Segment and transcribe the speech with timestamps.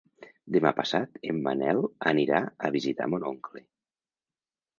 [0.53, 1.81] Demà passat en Manel
[2.13, 3.65] anirà a visitar mon oncle.